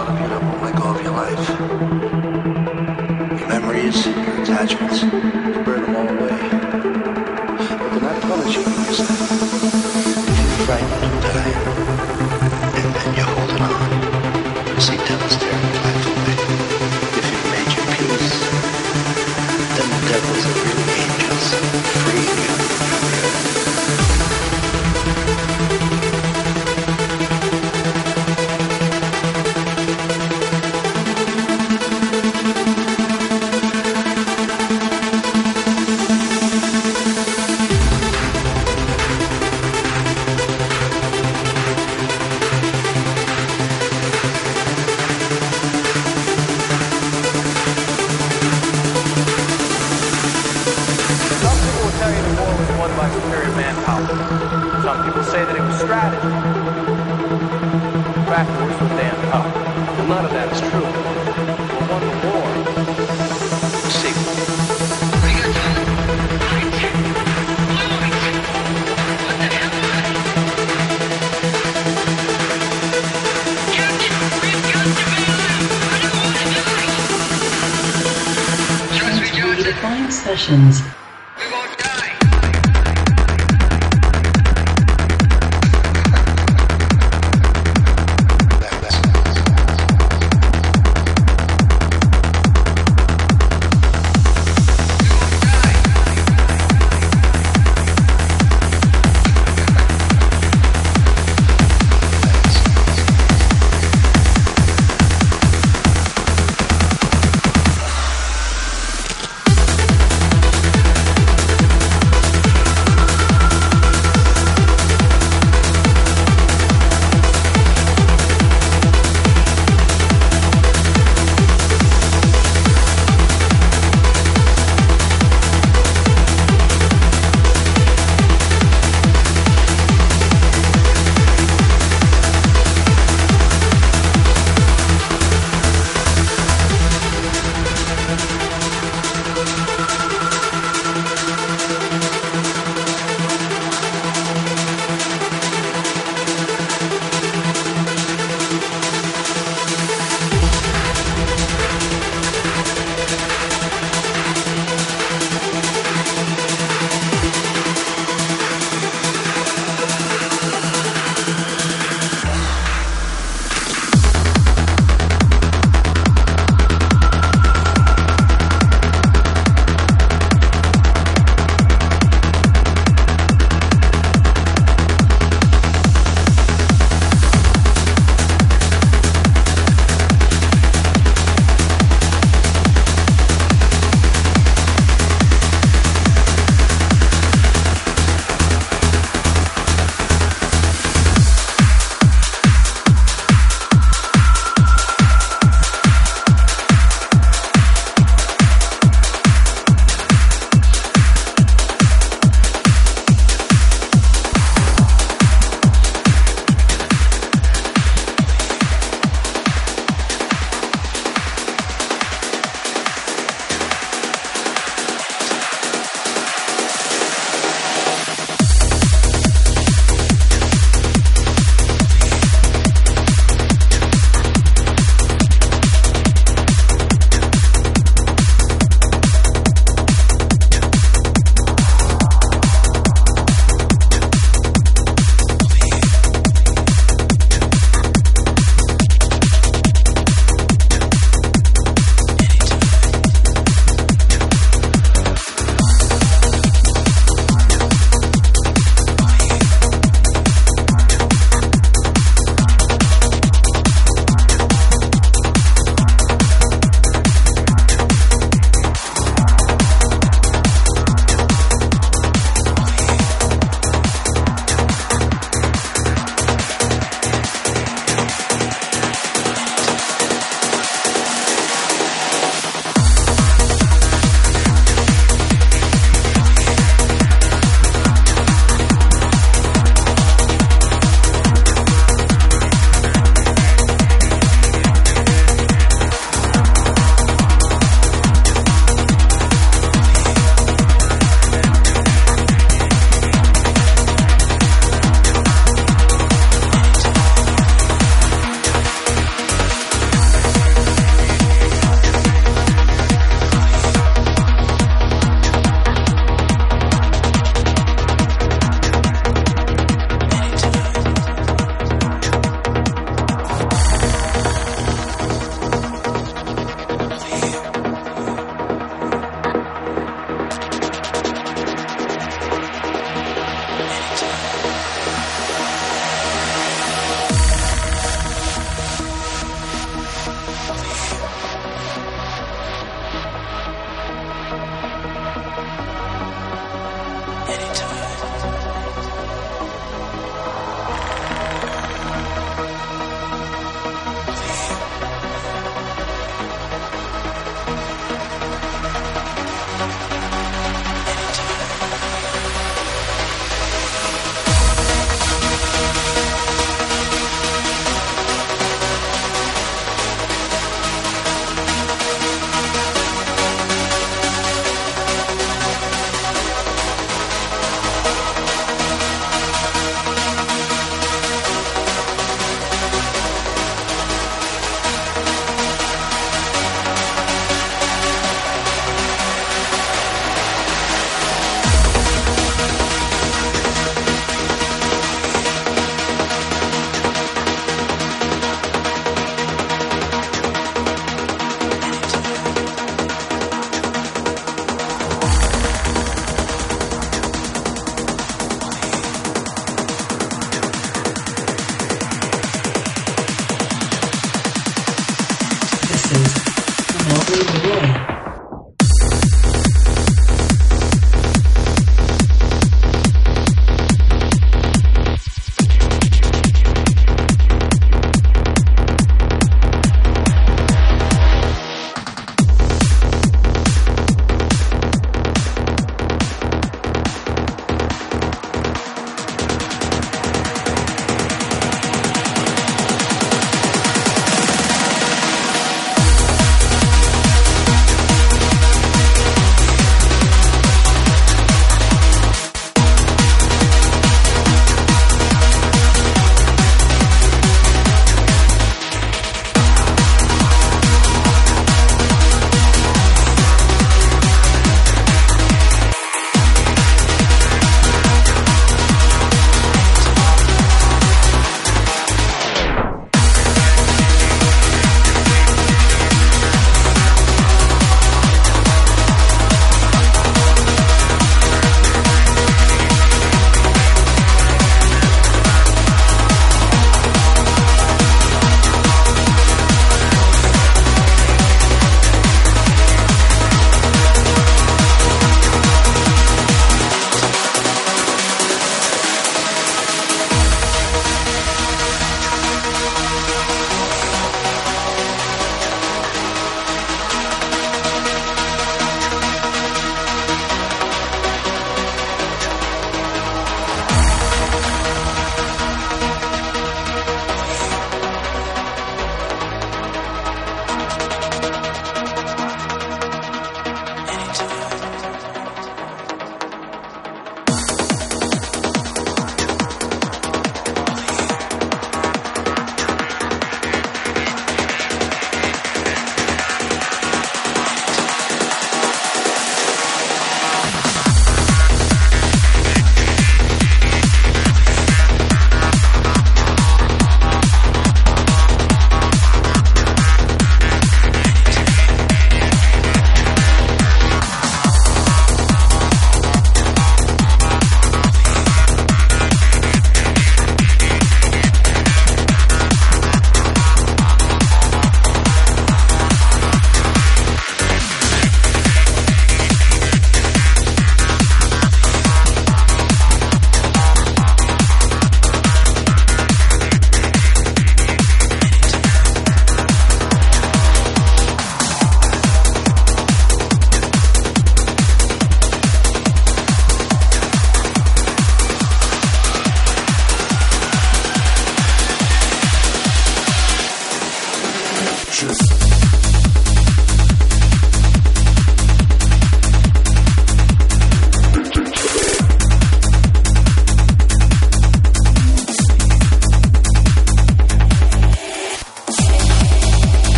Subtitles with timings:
[0.00, 1.48] lot won't let go of your life,
[3.38, 5.09] your memories, your attachments.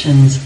[0.00, 0.39] Trans